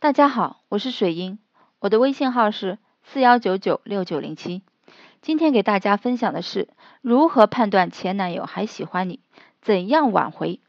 [0.00, 1.40] 大家好，我是水英，
[1.80, 4.62] 我的微信号是四幺九九六九零七。
[5.22, 6.68] 今天给大家分享的是
[7.02, 9.18] 如何判断前男友还喜欢你，
[9.60, 10.60] 怎样挽回。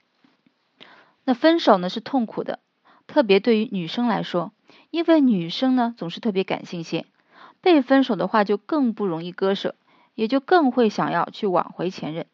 [1.26, 2.58] 那分手呢是痛苦的，
[3.06, 4.52] 特别对于女生来说，
[4.90, 7.06] 因为女生呢总是特别感性些，
[7.62, 9.76] 被分手的话就更不容易割舍，
[10.16, 12.26] 也就更会想要去挽回前任，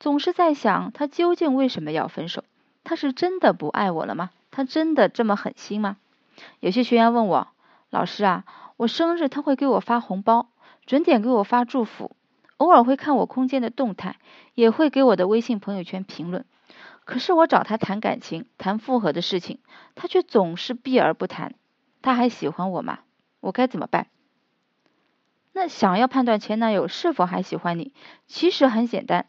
[0.00, 2.42] 总是在想他究竟为什么要分手？
[2.84, 4.30] 他是真的不爱我了吗？
[4.50, 5.98] 他真的这么狠心吗？
[6.60, 7.48] 有些学员问我，
[7.90, 8.44] 老师啊，
[8.76, 10.50] 我生日他会给我发红包，
[10.86, 12.16] 准点给我发祝福，
[12.56, 14.16] 偶尔会看我空间的动态，
[14.54, 16.44] 也会给我的微信朋友圈评论。
[17.04, 19.60] 可是我找他谈感情、谈复合的事情，
[19.94, 21.54] 他却总是避而不谈。
[22.02, 23.00] 他还喜欢我吗？
[23.40, 24.08] 我该怎么办？
[25.52, 27.94] 那想要判断前男友是否还喜欢你，
[28.26, 29.26] 其实很简单，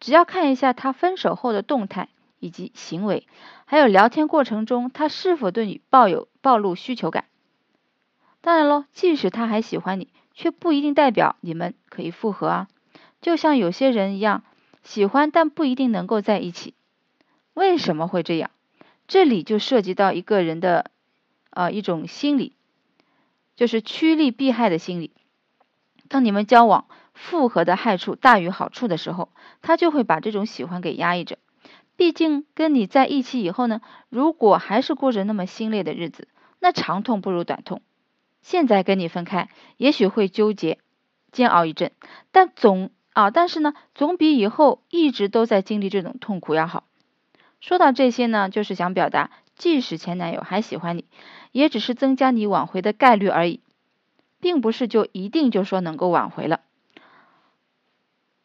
[0.00, 2.08] 只要看一下他分手后的动态。
[2.38, 3.26] 以及行为，
[3.64, 7.24] 还有聊天过程中他是否对你抱有暴露需求感。
[8.40, 12.68] 当然喽，即使他还喜欢你，却不一定代表你们可以复合啊。
[13.20, 14.44] 就像有些人一样，
[14.82, 16.74] 喜欢但不一定能够在一起。
[17.54, 18.50] 为什么会这样？
[19.08, 20.90] 这里就涉及到一个人的
[21.50, 22.52] 啊一种心理，
[23.56, 25.12] 就是趋利避害的心理。
[26.08, 31.38] 当你们交往，复合的害处大于好处的时候，他就会把这种喜欢给压抑着。
[31.98, 36.28] 毕竟跟你在一起以后呢，如果还是过着那么心累的日子，
[36.60, 37.82] 那长痛不如短痛。
[38.40, 40.78] 现在跟你分开，也许会纠结、
[41.32, 41.90] 煎熬一阵，
[42.30, 46.84] 但总啊，但是呢，总比以后一直都在经历这种痛苦要好。
[47.60, 51.04] 说到这些呢，就是想表达，即使前男友还喜欢你，
[51.50, 53.60] 也只是增加你挽回的概率而已，
[54.38, 56.60] 并不是就一定就说能够挽回了。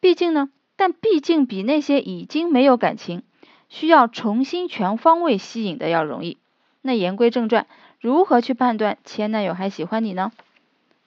[0.00, 3.22] 毕竟呢，但毕竟比那些已经没有感情。
[3.68, 6.38] 需要重新全方位吸引的要容易。
[6.82, 7.66] 那言归正传，
[8.00, 10.32] 如何去判断前男友还喜欢你呢？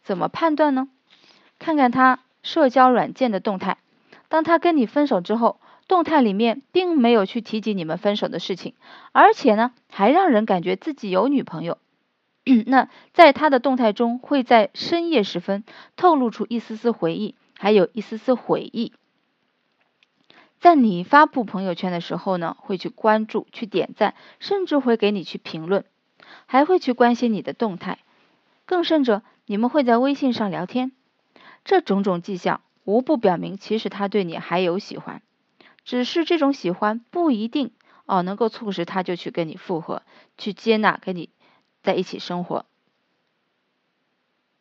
[0.03, 0.87] 怎么判断呢？
[1.59, 3.77] 看看他社交软件的动态。
[4.29, 8.73] 当他跟你分手之后，动态里面并没有去提及你们分手的事情，
[9.11, 11.77] 而且呢，还让人感觉自己有女朋友。
[12.65, 15.63] 那在他的动态中，会在深夜时分
[15.95, 18.93] 透露出一丝丝回忆，还有一丝丝悔意。
[20.59, 25.85] 在你发布朋友圈的时候呢，会去关注、去点赞，甚至会给你去评论，
[26.45, 27.99] 还会去关心你的动态。
[28.65, 30.91] 更甚者，你们会在微信上聊天。
[31.63, 35.21] 这种种迹象，无不表明其实他对你还有喜欢，
[35.85, 37.71] 只是这种喜欢不一定
[38.05, 40.01] 哦能够促使他就去跟你复合，
[40.37, 41.29] 去接纳跟你
[41.83, 42.65] 在一起生活。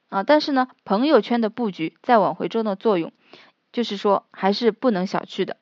[0.09, 3.13] 啊，但是呢，朋友圈的布局在挽回中的作用，
[3.73, 5.57] 就是说还是不能小觑的。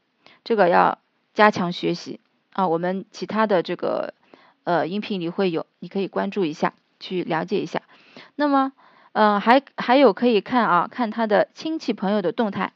[0.45, 0.99] 这个要
[1.33, 2.21] 加强学习
[2.53, 2.69] 啊！
[2.69, 4.15] 我们其他的这个
[4.65, 7.83] 呃音频里会有，你可以关注一下，去了解一下。
[8.37, 8.73] 那么，
[9.13, 12.73] 嗯，还还有可以看啊，看他的亲戚朋友的动态。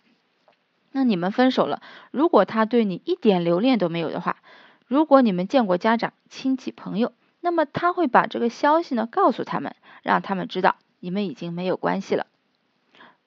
[0.90, 4.38] 那你们分手了，如果他对你一点留恋都没有的话，
[4.86, 12.26] 如果你们见过家长、亲戚朋友，那么他会把这个消息呢告诉他们，让他们知道你们已经没有关系了。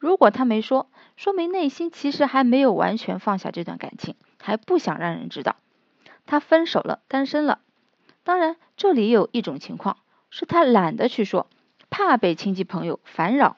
[0.02, 4.16] 如果他没说，说明内心其实还没有完全放下这段感情。
[4.42, 5.58] 还不想让人知道，
[6.26, 7.60] 他分手了，单身了。
[8.24, 9.98] 当然，这里有一种情况
[10.32, 11.46] 是他懒得去说，
[11.92, 13.58] 怕被亲戚朋友烦扰。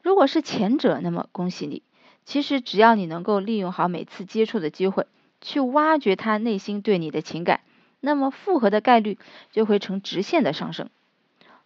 [0.00, 1.82] 如果是前者，那么恭喜你。
[2.24, 5.06] 其实只要你能够利用好每次接触的机会，
[5.42, 7.60] 去挖掘他内心对你的情感，
[8.00, 9.18] 那么复合的概率
[9.52, 10.88] 就会呈直线的上升。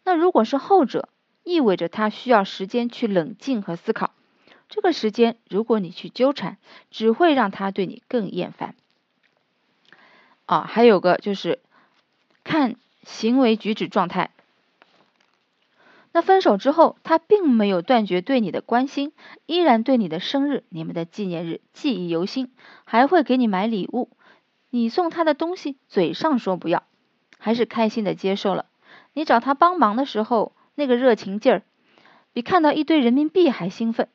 [0.03, 1.09] 那如果是后者，
[1.45, 4.13] 意味着他需要时间去冷静和思考。
[4.69, 6.57] 这个时间，如果你去纠缠，
[6.91, 8.75] 只会让他对你更厌烦。
[10.47, 11.61] 啊，还有个就是
[12.43, 14.31] 看行为举止状态。
[16.15, 19.13] 那分手之后，他并没有断绝对你的关心，
[19.47, 22.53] 依然对你的生日、你们的纪念日记忆犹新，
[22.85, 24.11] 还会给你买礼物。
[24.69, 26.83] 你送他的东西，嘴上说不要，
[27.39, 28.67] 还是开心的接受了。
[29.15, 31.63] 你找他帮忙的时候，那个热情劲儿，
[32.33, 34.09] 比看到一堆人民币还兴奋。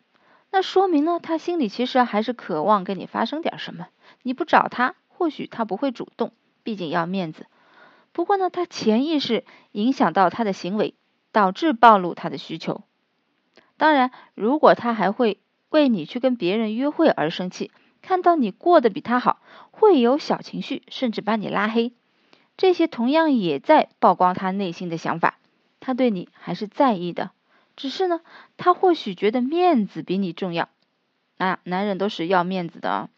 [0.51, 3.87] 那说明呢，他心里其实还是渴望跟你发生点什么。
[4.23, 6.31] 你不找他，或许他不会主动，
[6.63, 7.45] 毕竟要面子。
[8.13, 9.43] 不过呢，他潜意识
[9.73, 10.95] 影响到他的行为，
[11.31, 12.81] 导致暴露他的需求。
[13.75, 15.39] 当然，如果他还会
[15.69, 17.71] 为你去跟别人约会而生气，
[18.01, 21.93] 看到你过得比他好，会有小情绪，甚至把你拉黑，
[22.55, 25.37] 这些同样也在曝光他内心的想法。
[25.87, 27.31] 他对你还是在意的。
[27.77, 28.19] 只是呢，
[28.57, 30.67] 他或许觉得面子比你重要
[31.37, 33.09] 啊，男人都是要面子的啊。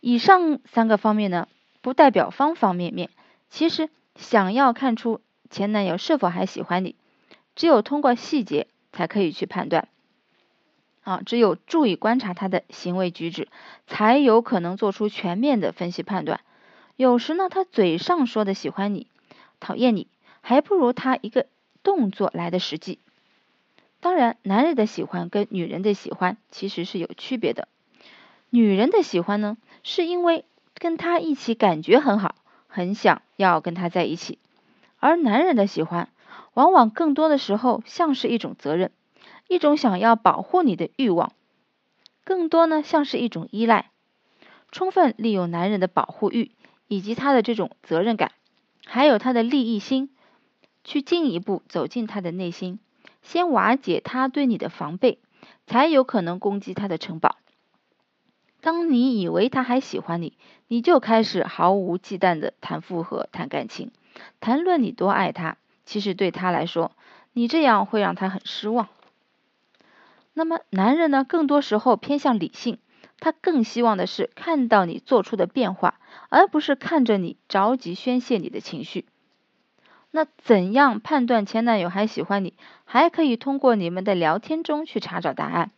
[0.00, 1.48] 以上三个方面呢，
[1.80, 3.10] 不代表方方面面。
[3.50, 6.94] 其实想要看出前男友是否还喜欢你，
[7.56, 9.88] 只有通过细节才可以去判断。
[11.02, 13.48] 啊，只有注意观察他的行为举止，
[13.88, 16.38] 才有可能做出全面的分析判断。
[16.94, 19.08] 有时呢，他嘴上说的喜欢你、
[19.58, 20.06] 讨厌你，
[20.42, 21.46] 还不如他一个
[21.82, 22.98] 动作来的实际。
[24.00, 27.68] 当然，男人的喜欢跟女人的喜欢其实是有区别的。
[28.50, 30.44] 女人的喜欢呢，是因为
[30.74, 32.34] 跟他一起感觉很好，
[32.66, 34.36] 很想要跟他在一起；
[34.98, 36.10] 而男人的喜欢，
[36.52, 38.90] 往往更多的时候像是一种责任。
[39.48, 41.32] 一种想要保护你的欲望，
[42.24, 43.90] 更多呢像是一种依赖，
[44.70, 46.52] 充分利用男人的保护欲
[46.88, 48.32] 以及他的这种责任感，
[48.86, 50.10] 还有他的利益心，
[50.84, 52.78] 去进一步走进他的内心，
[53.22, 55.18] 先瓦解他对你的防备，
[55.66, 57.36] 才有可能攻击他的城堡。
[58.60, 60.36] 当你以为他还喜欢你，
[60.68, 63.90] 你就开始毫无忌惮的谈复合、谈感情，
[64.40, 66.92] 谈论你多爱他，其实对他来说，
[67.32, 68.88] 你这样会让他很失望。
[70.34, 72.78] 那么男人呢，更多时候偏向理性，
[73.18, 79.06] 他更希望的是看到你做出的变化，而不是看着你着急宣泄你的情绪。
[80.14, 82.52] 那怎样判断前男友还喜欢你？
[82.84, 85.70] 还可以通过你们的聊天中去查找答案。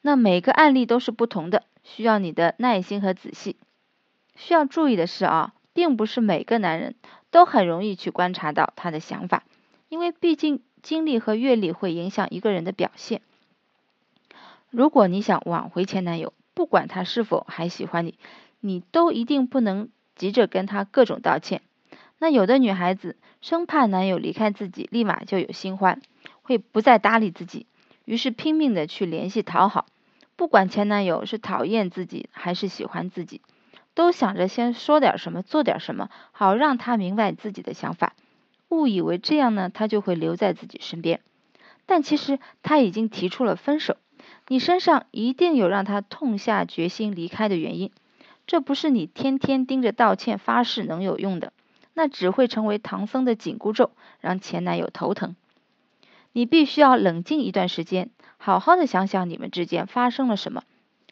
[0.00, 3.56] 那每个案例都是不同的，需要你的耐心和仔细。
[4.36, 6.94] 需要注意的是啊，并不是每个男人
[7.30, 9.44] 都很容易去观察到他的想法，
[9.90, 13.20] 因为毕竟经历和阅历会影响一个人的表现。
[14.70, 18.14] 如果你想挽回前男友，不管他是否还喜欢你，
[18.60, 21.60] 你都一定不能急着跟他各种道歉。
[22.20, 26.02] 那有的女孩子生怕男友离开自己，立马就有新欢，
[26.42, 27.66] 会不再搭理自己，
[28.04, 29.86] 于是拼命的去联系讨好。
[30.36, 33.40] 不管前男友是讨厌自己还是喜欢自己，
[33.94, 38.14] 都想着先说点什么，做点什么，好让他明白自己的想法，
[38.68, 41.20] 误以为这样呢，他就会留在自己身边。
[41.86, 43.96] 但其实他已经提出了分手。
[44.48, 47.90] 你身上一定有让他痛下决心离开的原因，
[48.46, 51.52] 这不是你天天盯着道歉发誓能有用的，
[51.94, 53.90] 那只会成为唐僧的紧箍咒，
[54.20, 55.36] 让前男友头疼。
[56.32, 60.62] 你必须要冷静一段时间，好好的想想你们之间发生了什么，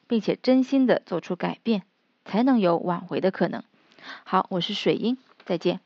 [0.06, 1.82] 并且真心的做出改变，
[2.24, 3.62] 才能有挽回的可能。
[4.24, 5.80] 好，我是水英，再见。